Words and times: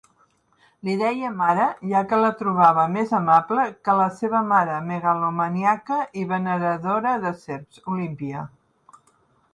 Li 0.87 0.93
deia 1.01 1.27
"mare", 1.41 1.65
ja 1.91 2.01
que 2.13 2.19
la 2.21 2.31
trobava 2.39 2.85
més 2.95 3.13
amable 3.19 3.67
que 3.83 3.93
a 3.95 3.97
la 4.01 4.09
seva 4.21 4.41
mare 4.55 4.79
megalomaníaca 4.89 6.01
i 6.23 6.27
veneradora 6.35 7.13
de 7.27 7.37
serps, 7.43 7.85
Olímpia. 7.99 8.47